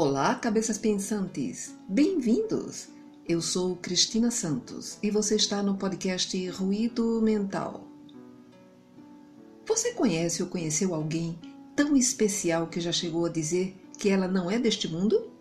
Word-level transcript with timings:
Olá, 0.00 0.32
cabeças 0.36 0.78
pensantes! 0.78 1.74
Bem-vindos! 1.88 2.86
Eu 3.28 3.42
sou 3.42 3.74
Cristina 3.74 4.30
Santos 4.30 4.96
e 5.02 5.10
você 5.10 5.34
está 5.34 5.60
no 5.60 5.76
podcast 5.76 6.48
Ruído 6.50 7.20
Mental. 7.20 7.82
Você 9.66 9.94
conhece 9.94 10.40
ou 10.40 10.48
conheceu 10.48 10.94
alguém 10.94 11.36
tão 11.74 11.96
especial 11.96 12.68
que 12.68 12.80
já 12.80 12.92
chegou 12.92 13.26
a 13.26 13.28
dizer 13.28 13.74
que 13.98 14.08
ela 14.08 14.28
não 14.28 14.48
é 14.48 14.56
deste 14.56 14.86
mundo? 14.86 15.32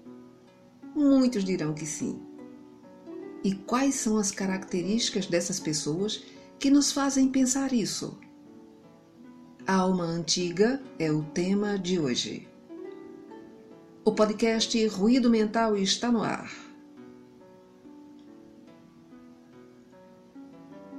Muitos 0.95 1.45
dirão 1.45 1.75
que 1.75 1.85
sim. 1.85 2.19
E 3.43 3.53
quais 3.53 3.93
são 3.93 4.17
as 4.17 4.31
características 4.31 5.27
dessas 5.27 5.59
pessoas 5.59 6.23
que 6.57 6.71
nos 6.71 6.91
fazem 6.91 7.27
pensar 7.27 7.73
isso? 7.73 8.17
A 9.67 9.75
alma 9.75 10.05
antiga 10.05 10.81
é 10.97 11.11
o 11.11 11.21
tema 11.25 11.77
de 11.77 11.99
hoje. 11.99 12.56
O 14.07 14.13
podcast 14.13 14.87
Ruído 14.87 15.29
Mental 15.29 15.75
está 15.75 16.09
no 16.09 16.23
ar. 16.23 16.49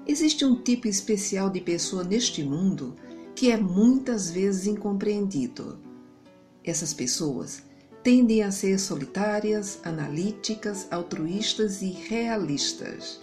Existe 0.07 0.45
um 0.45 0.55
tipo 0.55 0.87
especial 0.87 1.49
de 1.49 1.59
pessoa 1.59 2.05
neste 2.05 2.43
mundo 2.43 2.95
que 3.35 3.51
é 3.51 3.57
muitas 3.57 4.31
vezes 4.31 4.67
incompreendido. 4.67 5.79
Essas 6.63 6.93
pessoas 6.93 7.63
tendem 8.03 8.43
a 8.43 8.51
ser 8.51 8.79
solitárias, 8.79 9.81
analíticas, 9.85 10.87
altruístas 10.91 11.81
e 11.81 11.89
realistas. 11.89 13.23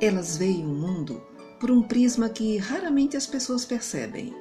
Elas 0.00 0.36
veem 0.36 0.64
o 0.64 0.68
mundo 0.68 1.20
por 1.58 1.72
um 1.72 1.82
prisma 1.82 2.28
que 2.28 2.56
raramente 2.56 3.16
as 3.16 3.26
pessoas 3.26 3.64
percebem. 3.64 4.32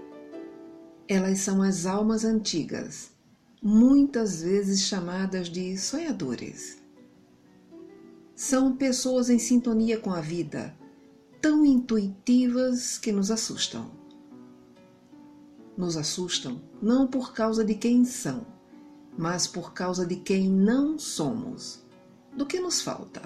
Elas 1.07 1.39
são 1.39 1.63
as 1.63 1.87
almas 1.87 2.23
antigas 2.23 3.17
muitas 3.61 4.41
vezes 4.41 4.81
chamadas 4.81 5.49
de 5.49 5.77
sonhadores. 5.77 6.81
São 8.33 8.75
pessoas 8.75 9.29
em 9.29 9.37
sintonia 9.37 9.99
com 9.99 10.13
a 10.13 10.21
vida, 10.21 10.73
tão 11.41 11.65
intuitivas 11.65 12.97
que 12.97 13.11
nos 13.11 13.29
assustam. 13.29 13.91
Nos 15.77 15.97
assustam 15.97 16.61
não 16.81 17.05
por 17.05 17.33
causa 17.33 17.63
de 17.65 17.75
quem 17.75 18.05
são, 18.05 18.45
mas 19.17 19.45
por 19.45 19.73
causa 19.73 20.05
de 20.05 20.15
quem 20.15 20.49
não 20.49 20.97
somos, 20.97 21.83
do 22.33 22.45
que 22.45 22.61
nos 22.61 22.81
falta. 22.81 23.21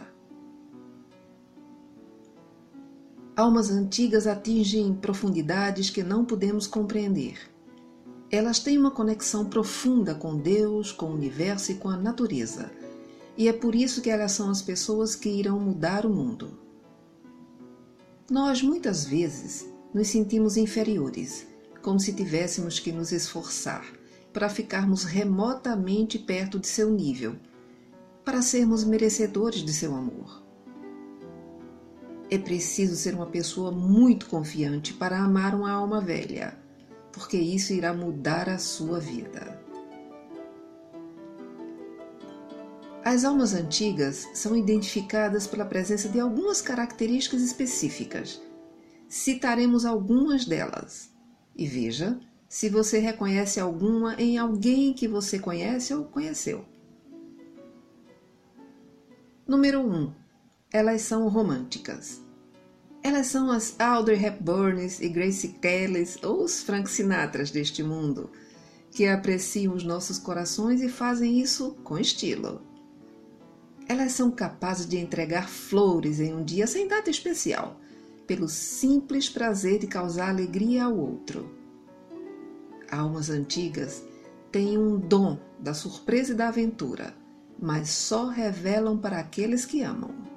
Almas 3.35 3.69
antigas 3.69 4.25
atingem 4.25 4.95
profundidades 4.95 5.91
que 5.91 6.03
não 6.03 6.25
podemos 6.25 6.65
compreender 6.65 7.52
elas 8.35 8.57
têm 8.57 8.79
uma 8.79 8.89
conexão 8.89 9.45
profunda 9.45 10.15
com 10.15 10.35
Deus, 10.35 10.91
com 10.91 11.05
o 11.05 11.13
universo 11.13 11.71
e 11.71 11.75
com 11.75 11.87
a 11.87 11.95
natureza. 11.95 12.71
E 13.37 13.47
é 13.47 13.53
por 13.53 13.75
isso 13.75 14.01
que 14.01 14.09
elas 14.09 14.31
são 14.31 14.49
as 14.49 14.59
pessoas 14.59 15.13
que 15.13 15.29
irão 15.29 15.59
mudar 15.59 16.03
o 16.03 16.09
mundo. 16.09 16.57
Nós 18.31 18.63
muitas 18.63 19.05
vezes 19.05 19.67
nos 19.93 20.07
sentimos 20.07 20.57
inferiores, 20.57 21.45
como 21.83 21.99
se 21.99 22.11
tivéssemos 22.11 22.79
que 22.79 22.91
nos 22.91 23.11
esforçar 23.11 23.85
para 24.33 24.49
ficarmos 24.49 25.03
remotamente 25.03 26.17
perto 26.17 26.57
de 26.57 26.65
seu 26.65 26.89
nível, 26.89 27.35
para 28.25 28.41
sermos 28.41 28.83
merecedores 28.83 29.63
de 29.63 29.71
seu 29.71 29.93
amor. 29.93 30.41
É 32.31 32.39
preciso 32.39 32.95
ser 32.95 33.13
uma 33.13 33.27
pessoa 33.27 33.71
muito 33.71 34.25
confiante 34.25 34.91
para 34.91 35.19
amar 35.19 35.53
uma 35.53 35.69
alma 35.71 36.01
velha 36.01 36.62
porque 37.13 37.37
isso 37.37 37.71
irá 37.71 37.93
mudar 37.93 38.49
a 38.49 38.57
sua 38.57 38.99
vida. 38.99 39.61
As 43.05 43.23
almas 43.23 43.53
antigas 43.53 44.27
são 44.33 44.55
identificadas 44.55 45.45
pela 45.45 45.65
presença 45.65 46.09
de 46.09 46.19
algumas 46.19 46.61
características 46.61 47.41
específicas. 47.41 48.41
Citaremos 49.07 49.85
algumas 49.85 50.45
delas. 50.45 51.11
E 51.55 51.67
veja 51.67 52.19
se 52.49 52.69
você 52.69 52.99
reconhece 52.99 53.59
alguma 53.59 54.15
em 54.15 54.37
alguém 54.37 54.93
que 54.93 55.07
você 55.07 55.37
conhece 55.37 55.93
ou 55.93 56.05
conheceu. 56.05 56.65
Número 59.45 59.81
1. 59.81 59.93
Um, 59.93 60.13
elas 60.71 61.01
são 61.01 61.27
românticas. 61.27 62.22
Elas 63.03 63.27
são 63.27 63.51
as 63.51 63.77
Audrey 63.77 64.23
Hepburns 64.23 65.01
e 65.01 65.09
Grace 65.09 65.49
Kellys 65.49 66.17
ou 66.23 66.45
os 66.45 66.63
Frank 66.63 66.89
Sinatras 66.89 67.51
deste 67.51 67.83
mundo, 67.83 68.31
que 68.91 69.05
apreciam 69.05 69.73
os 69.73 69.83
nossos 69.83 70.17
corações 70.17 70.81
e 70.81 70.87
fazem 70.87 71.41
isso 71.41 71.75
com 71.83 71.99
estilo. 71.99 72.61
Elas 73.89 74.13
são 74.13 74.31
capazes 74.31 74.87
de 74.87 74.97
entregar 74.97 75.49
flores 75.49 76.21
em 76.21 76.33
um 76.33 76.45
dia 76.45 76.65
sem 76.65 76.87
data 76.87 77.09
especial, 77.09 77.77
pelo 78.25 78.47
simples 78.47 79.29
prazer 79.29 79.79
de 79.79 79.87
causar 79.87 80.29
alegria 80.29 80.85
ao 80.85 80.97
outro. 80.97 81.53
Almas 82.89 83.29
antigas 83.29 84.01
têm 84.49 84.77
um 84.77 84.97
dom 84.97 85.37
da 85.59 85.73
surpresa 85.73 86.31
e 86.31 86.35
da 86.35 86.47
aventura, 86.47 87.13
mas 87.59 87.89
só 87.89 88.29
revelam 88.29 88.97
para 88.97 89.19
aqueles 89.19 89.65
que 89.65 89.81
amam. 89.81 90.32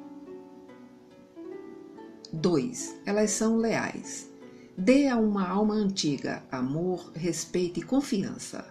2. 2.33 3.01
Elas 3.07 3.31
são 3.31 3.57
leais. 3.57 4.31
Dê 4.77 5.09
a 5.09 5.17
uma 5.17 5.49
alma 5.49 5.75
antiga 5.75 6.43
amor, 6.51 7.11
respeito 7.15 7.81
e 7.81 7.83
confiança, 7.83 8.65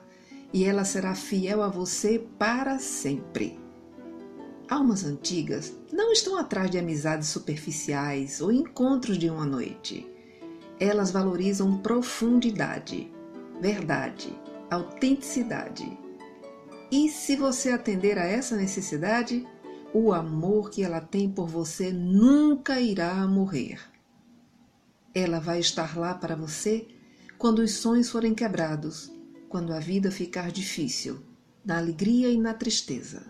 e 0.54 0.64
ela 0.64 0.86
será 0.86 1.16
fiel 1.16 1.64
a 1.64 1.68
você 1.68 2.20
para 2.38 2.78
sempre. 2.78 3.60
Almas 4.70 5.04
antigas 5.04 5.74
não 5.92 6.12
estão 6.12 6.38
atrás 6.38 6.70
de 6.70 6.78
amizades 6.78 7.28
superficiais 7.28 8.42
ou 8.42 8.52
encontros 8.52 9.18
de 9.18 9.30
uma 9.30 9.46
noite. 9.46 10.08
Elas 10.80 11.12
valorizam 11.12 11.78
profundidade, 11.80 13.12
verdade, 13.62 14.32
autenticidade. 14.70 15.98
E 16.92 17.10
se 17.10 17.36
você 17.36 17.72
atender 17.72 18.18
a 18.18 18.26
essa 18.26 18.56
necessidade, 18.56 19.46
o 19.98 20.12
amor 20.12 20.72
que 20.72 20.84
ela 20.84 21.00
tem 21.00 21.32
por 21.32 21.48
você 21.48 21.90
nunca 21.90 22.82
irá 22.82 23.26
morrer. 23.26 23.80
Ela 25.14 25.40
vai 25.40 25.62
estar 25.62 25.98
lá 25.98 26.14
para 26.14 26.36
você 26.36 26.86
quando 27.38 27.60
os 27.60 27.76
sonhos 27.76 28.10
forem 28.10 28.36
quebrados, 28.36 29.10
quando 29.48 29.72
a 29.72 29.80
vida 29.80 30.12
ficar 30.12 30.52
difícil, 30.52 31.22
na 31.64 31.78
alegria 31.78 32.30
e 32.30 32.38
na 32.38 32.54
tristeza. 32.54 33.26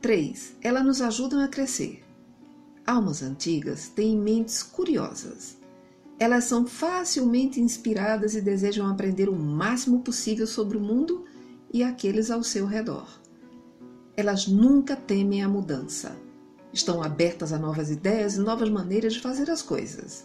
3. 0.00 0.54
Ela 0.62 0.84
nos 0.84 1.02
ajuda 1.02 1.44
a 1.44 1.48
crescer. 1.48 2.04
Almas 2.86 3.20
antigas 3.20 3.88
têm 3.88 4.16
mentes 4.16 4.62
curiosas. 4.62 5.58
Elas 6.20 6.44
são 6.44 6.64
facilmente 6.64 7.60
inspiradas 7.60 8.36
e 8.36 8.40
desejam 8.40 8.86
aprender 8.86 9.28
o 9.28 9.34
máximo 9.34 10.02
possível 10.02 10.46
sobre 10.46 10.76
o 10.76 10.80
mundo 10.80 11.24
e 11.72 11.84
aqueles 11.84 12.30
ao 12.30 12.42
seu 12.42 12.66
redor. 12.66 13.08
Elas 14.16 14.46
nunca 14.46 14.96
temem 14.96 15.42
a 15.42 15.48
mudança. 15.48 16.16
Estão 16.72 17.02
abertas 17.02 17.52
a 17.52 17.58
novas 17.58 17.90
ideias 17.90 18.34
e 18.34 18.40
novas 18.40 18.68
maneiras 18.68 19.14
de 19.14 19.20
fazer 19.20 19.50
as 19.50 19.62
coisas. 19.62 20.24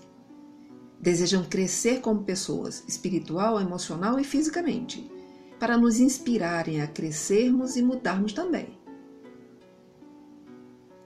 Desejam 1.00 1.44
crescer 1.44 2.02
como 2.02 2.24
pessoas, 2.24 2.84
espiritual, 2.88 3.60
emocional 3.62 4.20
e 4.20 4.24
fisicamente, 4.24 5.10
para 5.60 5.78
nos 5.78 6.00
inspirarem 6.00 6.82
a 6.82 6.88
crescermos 6.88 7.76
e 7.76 7.82
mudarmos 7.82 8.34
também. 8.34 8.78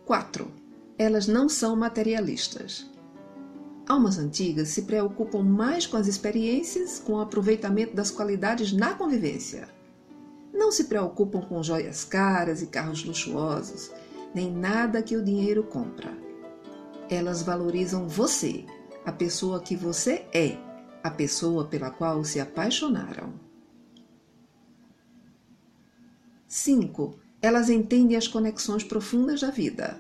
4. 0.06 0.52
Elas 0.98 1.28
não 1.28 1.48
são 1.48 1.76
materialistas. 1.76 2.90
Almas 3.88 4.18
antigas 4.18 4.70
se 4.70 4.84
preocupam 4.84 5.44
mais 5.44 5.86
com 5.86 5.98
as 5.98 6.08
experiências, 6.08 7.00
com 7.00 7.14
o 7.14 7.20
aproveitamento 7.20 7.96
das 7.96 8.12
qualidades 8.12 8.72
na 8.72 8.94
convivência 8.94 9.79
não 10.60 10.74
se 10.74 10.84
preocupam 10.84 11.42
com 11.42 11.64
joias 11.64 12.04
caras 12.04 12.62
e 12.62 12.68
carros 12.68 13.06
luxuosos, 13.06 13.90
nem 14.36 14.52
nada 14.52 15.02
que 15.02 15.16
o 15.16 15.24
dinheiro 15.24 15.64
compra. 15.64 16.16
Elas 17.10 17.42
valorizam 17.42 18.10
você, 18.10 18.66
a 19.06 19.12
pessoa 19.12 19.62
que 19.62 19.74
você 19.74 20.28
é, 20.34 20.58
a 21.02 21.10
pessoa 21.10 21.66
pela 21.66 21.90
qual 21.90 22.26
se 22.26 22.42
apaixonaram. 22.42 23.34
5. 26.46 27.18
Elas 27.42 27.70
entendem 27.70 28.18
as 28.18 28.28
conexões 28.28 28.84
profundas 28.84 29.40
da 29.40 29.50
vida. 29.50 29.98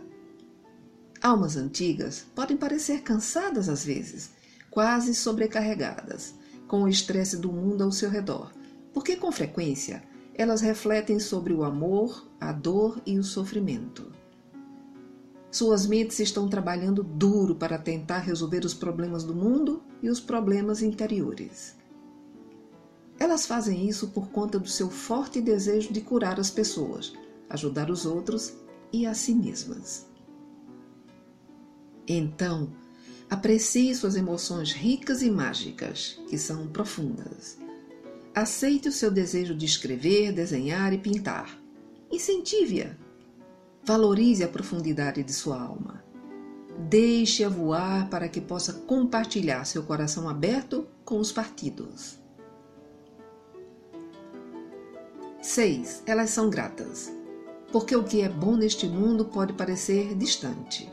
Almas 1.22 1.56
antigas 1.56 2.26
podem 2.36 2.58
parecer 2.58 3.02
cansadas 3.02 3.70
às 3.70 3.86
vezes, 3.86 4.32
quase 4.70 5.16
sobrecarregadas, 5.16 6.36
com 6.68 6.84
o 6.84 6.90
estresse 6.90 7.38
do 7.38 7.52
mundo 7.52 7.84
ao 7.84 7.92
seu 7.94 8.10
redor, 8.10 8.52
porque 8.94 9.16
com 9.16 9.32
frequência 9.32 10.04
elas 10.40 10.62
refletem 10.62 11.20
sobre 11.20 11.54
o 11.54 11.66
amor, 11.66 12.26
a 12.40 12.54
dor 12.54 13.02
e 13.06 13.20
o 13.20 13.24
sofrimento. 13.26 14.10
Suas 15.52 15.86
mentes 15.86 16.18
estão 16.22 16.48
trabalhando 16.48 17.04
duro 17.04 17.56
para 17.56 17.78
tentar 17.78 18.20
resolver 18.20 18.64
os 18.64 18.74
problemas 18.74 19.26
do 19.26 19.36
mundo 19.36 19.84
e 20.02 20.10
os 20.10 20.22
problemas 20.22 20.82
interiores. 20.82 21.76
Elas 23.20 23.46
fazem 23.46 23.90
isso 23.90 24.12
por 24.12 24.30
conta 24.30 24.58
do 24.58 24.70
seu 24.70 24.90
forte 24.90 25.42
desejo 25.42 25.92
de 25.92 26.00
curar 26.00 26.40
as 26.40 26.50
pessoas, 26.50 27.12
ajudar 27.50 27.92
os 27.92 28.06
outros 28.06 28.54
e 28.94 29.06
a 29.06 29.14
si 29.14 29.34
mesmas. 29.34 30.08
Então, 32.08 32.72
aprecie 33.30 33.94
suas 33.94 34.16
emoções 34.16 34.72
ricas 34.72 35.22
e 35.22 35.30
mágicas, 35.30 36.18
que 36.30 36.38
são 36.38 36.66
profundas. 36.68 37.58
Aceite 38.34 38.88
o 38.88 38.92
seu 38.92 39.10
desejo 39.10 39.56
de 39.56 39.66
escrever, 39.66 40.32
desenhar 40.32 40.94
e 40.94 40.98
pintar. 40.98 41.60
Incentive-a. 42.12 42.96
Valorize 43.84 44.44
a 44.44 44.48
profundidade 44.48 45.24
de 45.24 45.34
sua 45.34 45.60
alma. 45.60 46.04
Deixe-a 46.88 47.50
voar 47.50 48.10
para 48.10 48.30
que 48.30 48.40
possa 48.40 48.74
compartilhar 48.74 49.66
seu 49.66 49.84
coração 49.84 50.30
aberto 50.30 50.88
com 51.04 51.20
os 51.20 51.32
partidos. 51.32 52.20
6. 55.42 56.04
Elas 56.06 56.30
são 56.30 56.50
gratas. 56.50 57.12
Porque 57.72 57.96
o 57.96 58.04
que 58.04 58.22
é 58.22 58.30
bom 58.30 58.56
neste 58.56 58.88
mundo 58.88 59.26
pode 59.26 59.54
parecer 59.54 60.16
distante. 60.16 60.90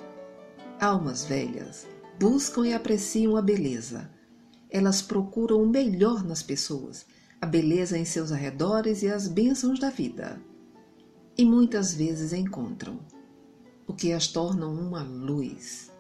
Almas 0.81 1.25
velhas 1.25 1.87
buscam 2.19 2.67
e 2.67 2.73
apreciam 2.73 3.37
a 3.37 3.43
beleza. 3.43 4.11
Elas 4.71 5.00
procuram 5.03 5.62
o 5.62 5.69
melhor 5.69 6.25
nas 6.25 6.43
pessoas, 6.43 7.06
a 7.41 7.47
beleza 7.47 7.99
em 7.99 8.05
seus 8.05 8.33
arredores 8.33 9.03
e 9.03 9.09
as 9.09 9.29
bênçãos 9.29 9.79
da 9.79 9.91
vida. 9.91 10.41
E 11.37 11.44
muitas 11.44 11.93
vezes 11.93 12.33
encontram 12.33 12.99
o 13.87 13.93
que 13.93 14.12
as 14.12 14.27
tornam 14.27 14.75
uma 14.75 15.03
luz. 15.03 15.91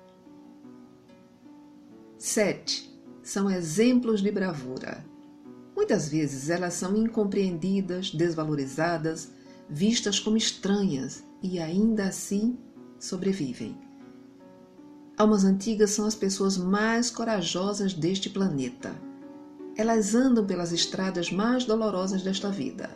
7. 2.18 2.90
São 3.22 3.50
exemplos 3.50 4.22
de 4.22 4.30
bravura. 4.30 5.04
Muitas 5.74 6.08
vezes 6.08 6.48
elas 6.48 6.74
são 6.74 6.96
incompreendidas, 6.96 8.10
desvalorizadas, 8.10 9.30
vistas 9.68 10.18
como 10.18 10.36
estranhas 10.36 11.22
e 11.42 11.58
ainda 11.58 12.06
assim 12.06 12.56
sobrevivem. 12.98 13.76
Almas 15.18 15.44
antigas 15.44 15.90
são 15.90 16.06
as 16.06 16.14
pessoas 16.14 16.56
mais 16.56 17.10
corajosas 17.10 17.92
deste 17.92 18.30
planeta. 18.30 18.94
Elas 19.76 20.14
andam 20.14 20.46
pelas 20.46 20.72
estradas 20.72 21.30
mais 21.30 21.64
dolorosas 21.64 22.22
desta 22.22 22.50
vida 22.50 22.90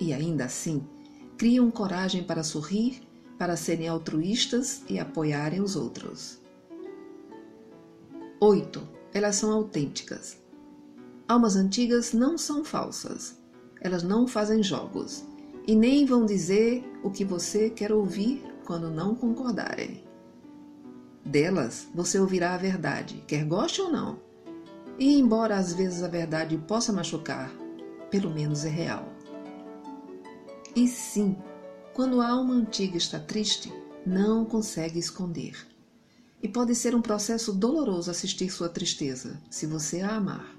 e 0.00 0.12
ainda 0.12 0.46
assim 0.46 0.84
criam 1.36 1.70
coragem 1.70 2.24
para 2.24 2.42
sorrir, 2.42 3.00
para 3.38 3.56
serem 3.56 3.86
altruístas 3.86 4.82
e 4.88 4.98
apoiarem 4.98 5.60
os 5.60 5.76
outros. 5.76 6.40
8. 8.40 8.82
Elas 9.14 9.36
são 9.36 9.52
autênticas. 9.52 10.38
Almas 11.28 11.54
antigas 11.54 12.12
não 12.12 12.36
são 12.36 12.64
falsas. 12.64 13.38
Elas 13.80 14.02
não 14.02 14.26
fazem 14.26 14.62
jogos 14.62 15.24
e 15.68 15.76
nem 15.76 16.04
vão 16.04 16.26
dizer 16.26 16.84
o 17.02 17.10
que 17.10 17.24
você 17.24 17.70
quer 17.70 17.92
ouvir 17.92 18.42
quando 18.64 18.90
não 18.90 19.14
concordarem. 19.14 20.02
Delas 21.24 21.86
você 21.94 22.18
ouvirá 22.18 22.54
a 22.54 22.58
verdade, 22.58 23.22
quer 23.26 23.44
goste 23.44 23.80
ou 23.80 23.92
não. 23.92 24.27
E 24.98 25.18
embora 25.18 25.56
às 25.56 25.72
vezes 25.72 26.02
a 26.02 26.08
verdade 26.08 26.58
possa 26.58 26.92
machucar, 26.92 27.50
pelo 28.10 28.30
menos 28.30 28.64
é 28.64 28.68
real. 28.68 29.08
E 30.74 30.88
sim, 30.88 31.36
quando 31.94 32.20
a 32.20 32.28
alma 32.28 32.54
antiga 32.54 32.96
está 32.96 33.18
triste, 33.18 33.72
não 34.04 34.44
consegue 34.44 34.98
esconder. 34.98 35.54
E 36.42 36.48
pode 36.48 36.74
ser 36.74 36.94
um 36.94 37.02
processo 37.02 37.52
doloroso 37.52 38.10
assistir 38.10 38.50
sua 38.50 38.68
tristeza, 38.68 39.40
se 39.50 39.66
você 39.66 40.00
a 40.00 40.16
amar. 40.16 40.56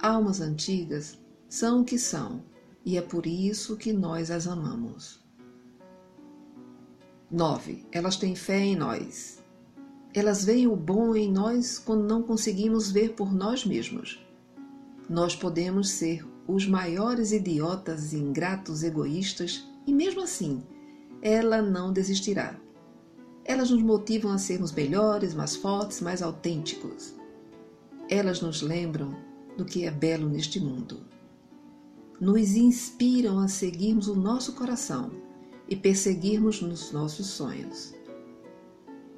Almas 0.00 0.40
antigas 0.40 1.18
são 1.48 1.80
o 1.80 1.84
que 1.84 1.98
são, 1.98 2.44
e 2.84 2.98
é 2.98 3.02
por 3.02 3.26
isso 3.26 3.76
que 3.76 3.92
nós 3.92 4.30
as 4.30 4.46
amamos. 4.46 5.22
9. 7.30 7.86
Elas 7.90 8.16
têm 8.16 8.36
fé 8.36 8.60
em 8.60 8.76
nós. 8.76 9.42
Elas 10.14 10.44
veem 10.44 10.68
o 10.68 10.76
bom 10.76 11.16
em 11.16 11.28
nós 11.28 11.76
quando 11.76 12.04
não 12.04 12.22
conseguimos 12.22 12.88
ver 12.88 13.14
por 13.14 13.34
nós 13.34 13.64
mesmos. 13.66 14.24
Nós 15.10 15.34
podemos 15.34 15.90
ser 15.90 16.24
os 16.46 16.68
maiores 16.68 17.32
idiotas, 17.32 18.14
ingratos, 18.14 18.84
egoístas, 18.84 19.66
e 19.84 19.92
mesmo 19.92 20.22
assim, 20.22 20.62
ela 21.20 21.60
não 21.60 21.92
desistirá. 21.92 22.56
Elas 23.44 23.70
nos 23.70 23.82
motivam 23.82 24.30
a 24.30 24.38
sermos 24.38 24.70
melhores, 24.70 25.34
mais 25.34 25.56
fortes, 25.56 26.00
mais 26.00 26.22
autênticos. 26.22 27.12
Elas 28.08 28.40
nos 28.40 28.62
lembram 28.62 29.16
do 29.58 29.64
que 29.64 29.84
é 29.84 29.90
belo 29.90 30.28
neste 30.28 30.60
mundo. 30.60 31.00
Nos 32.20 32.54
inspiram 32.54 33.40
a 33.40 33.48
seguirmos 33.48 34.06
o 34.06 34.14
nosso 34.14 34.52
coração 34.52 35.10
e 35.68 35.74
perseguirmos 35.74 36.62
nos 36.62 36.92
nossos 36.92 37.26
sonhos. 37.26 37.94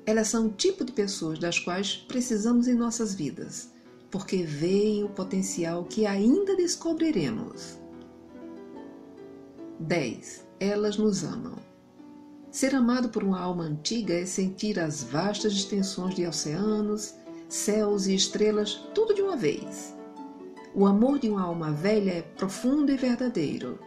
Elas 0.07 0.29
são 0.29 0.47
o 0.47 0.53
tipo 0.53 0.85
de 0.85 0.93
pessoas 0.93 1.39
das 1.39 1.59
quais 1.59 1.97
precisamos 1.97 2.69
em 2.69 2.75
nossas 2.75 3.15
vidas, 3.15 3.71
porque 4.11 4.45
veem 4.45 5.05
o 5.05 5.09
potencial 5.09 5.85
que 5.85 6.07
ainda 6.07 6.57
descobriremos. 6.57 7.79
10. 9.81 10.47
Elas 10.59 10.97
nos 10.97 11.25
amam. 11.25 11.57
Ser 12.51 12.75
amado 12.75 13.11
por 13.11 13.23
uma 13.23 13.41
alma 13.41 13.65
antiga 13.65 14.15
é 14.15 14.25
sentir 14.25 14.79
as 14.79 15.03
vastas 15.03 15.53
extensões 15.53 16.15
de 16.15 16.25
oceanos, 16.25 17.15
céus 17.49 18.07
e 18.07 18.15
estrelas 18.15 18.75
tudo 18.95 19.13
de 19.13 19.21
uma 19.21 19.37
vez 19.37 19.97
o 20.79 20.85
amor 20.85 21.19
de 21.19 21.31
uma 21.31 21.41
alma 21.41 21.73
velha 21.73 22.11
é 22.11 22.21
profundo 22.21 22.93
e 22.93 22.99
verdadeiro. 22.99 23.79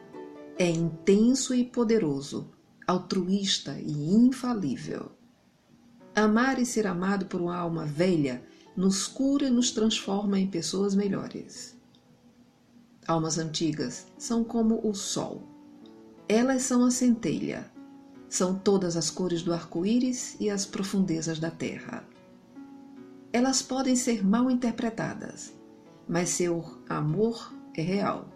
É 0.58 0.68
intenso 0.68 1.54
e 1.54 1.64
poderoso, 1.64 2.50
altruísta 2.88 3.80
e 3.80 3.92
infalível. 3.92 5.12
Amar 6.20 6.60
e 6.60 6.66
ser 6.66 6.86
amado 6.86 7.28
por 7.28 7.40
uma 7.40 7.56
alma 7.56 7.86
velha 7.86 8.44
nos 8.76 9.08
cura 9.08 9.48
e 9.48 9.50
nos 9.50 9.72
transforma 9.72 10.38
em 10.38 10.48
pessoas 10.48 10.94
melhores. 10.94 11.78
Almas 13.08 13.38
antigas 13.38 14.06
são 14.18 14.44
como 14.44 14.86
o 14.86 14.94
sol. 14.94 15.42
Elas 16.28 16.64
são 16.64 16.84
a 16.84 16.92
centelha. 16.92 17.72
São 18.28 18.54
todas 18.54 18.98
as 18.98 19.10
cores 19.10 19.44
do 19.44 19.54
arco-íris 19.54 20.36
e 20.42 20.50
as 20.50 20.66
profundezas 20.66 21.40
da 21.40 21.50
terra. 21.50 22.06
Elas 23.32 23.62
podem 23.62 23.96
ser 23.96 24.22
mal 24.22 24.52
interpretadas, 24.52 25.54
mas 26.06 26.28
seu 26.28 26.66
amor 26.90 27.54
é 27.74 27.82
real, 27.82 28.28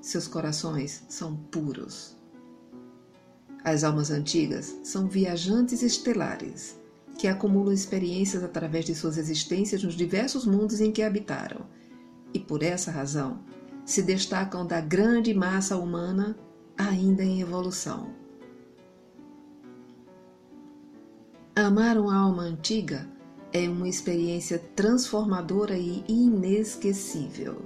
seus 0.00 0.26
corações 0.26 1.04
são 1.06 1.36
puros. 1.36 2.16
As 3.62 3.84
almas 3.84 4.10
antigas 4.10 4.74
são 4.82 5.06
viajantes 5.06 5.82
estelares 5.82 6.85
que 7.26 7.30
acumulam 7.30 7.72
experiências 7.72 8.44
através 8.44 8.84
de 8.84 8.94
suas 8.94 9.18
existências 9.18 9.82
nos 9.82 9.96
diversos 9.96 10.46
mundos 10.46 10.80
em 10.80 10.92
que 10.92 11.02
habitaram 11.02 11.66
e, 12.32 12.38
por 12.38 12.62
essa 12.62 12.92
razão, 12.92 13.40
se 13.84 14.00
destacam 14.00 14.64
da 14.64 14.80
grande 14.80 15.34
massa 15.34 15.76
humana 15.76 16.38
ainda 16.78 17.24
em 17.24 17.40
evolução. 17.40 18.14
Amar 21.56 21.98
uma 21.98 22.16
alma 22.16 22.44
antiga 22.44 23.08
é 23.52 23.68
uma 23.68 23.88
experiência 23.88 24.60
transformadora 24.76 25.76
e 25.76 26.04
inesquecível. 26.06 27.60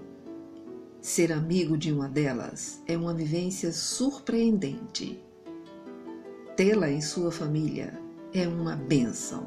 Ser 1.02 1.32
amigo 1.34 1.76
de 1.76 1.92
uma 1.92 2.08
delas 2.08 2.82
é 2.86 2.96
uma 2.96 3.12
vivência 3.12 3.74
surpreendente. 3.74 5.22
Tê-la 6.56 6.90
em 6.90 7.02
sua 7.02 7.30
família 7.30 8.00
é 8.32 8.46
uma 8.46 8.76
bênção. 8.76 9.46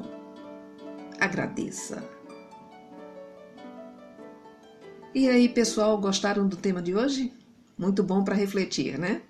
Agradeça. 1.19 2.03
E 5.13 5.29
aí, 5.29 5.47
pessoal, 5.47 5.99
gostaram 5.99 6.47
do 6.47 6.57
tema 6.57 6.81
de 6.81 6.95
hoje? 6.95 7.31
Muito 7.77 8.03
bom 8.03 8.23
para 8.23 8.35
refletir, 8.35 8.97
né? 8.97 9.21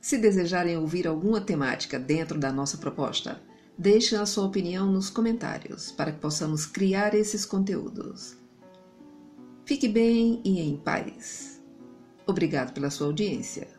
Se 0.00 0.16
desejarem 0.16 0.76
ouvir 0.76 1.06
alguma 1.06 1.40
temática 1.40 1.98
dentro 1.98 2.38
da 2.38 2.52
nossa 2.52 2.78
proposta, 2.78 3.40
Deixe 3.80 4.16
a 4.16 4.26
sua 4.26 4.44
opinião 4.44 4.90
nos 4.90 5.08
comentários 5.08 5.92
para 5.92 6.10
que 6.10 6.18
possamos 6.18 6.66
criar 6.66 7.14
esses 7.14 7.46
conteúdos. 7.46 8.36
Fique 9.64 9.86
bem 9.86 10.40
e 10.44 10.58
em 10.58 10.76
paz. 10.76 11.62
Obrigado 12.26 12.72
pela 12.72 12.90
sua 12.90 13.06
audiência. 13.06 13.77